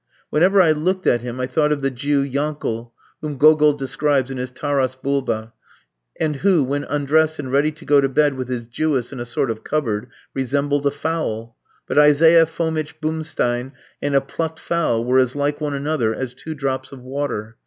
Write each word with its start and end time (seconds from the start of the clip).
Whenever 0.31 0.59
I 0.63 0.71
looked 0.71 1.05
at 1.05 1.21
him 1.21 1.39
I 1.39 1.45
thought 1.45 1.71
of 1.71 1.83
the 1.83 1.91
Jew 1.91 2.23
Jankel, 2.27 2.91
whom 3.21 3.37
Gogol 3.37 3.73
describes 3.73 4.31
in 4.31 4.37
his 4.39 4.49
Tarass 4.51 4.95
Boulba, 4.95 5.53
and 6.19 6.37
who, 6.37 6.63
when 6.63 6.85
undressed 6.85 7.37
and 7.37 7.51
ready 7.51 7.71
to 7.73 7.85
go 7.85 8.01
to 8.01 8.09
bed 8.09 8.33
with 8.33 8.47
his 8.47 8.65
Jewess 8.65 9.13
in 9.13 9.19
a 9.19 9.25
sort 9.25 9.51
of 9.51 9.63
cupboard, 9.63 10.09
resembled 10.33 10.87
a 10.87 10.91
fowl; 10.91 11.55
but 11.85 11.99
Isaiah 11.99 12.47
Fomitch 12.47 12.99
Bumstein 12.99 13.73
and 14.01 14.15
a 14.15 14.21
plucked 14.21 14.59
fowl 14.59 15.05
were 15.05 15.19
as 15.19 15.35
like 15.35 15.61
one 15.61 15.75
another 15.75 16.15
as 16.15 16.33
two 16.33 16.55
drops 16.55 16.91
of 16.91 17.03
water. 17.03 17.57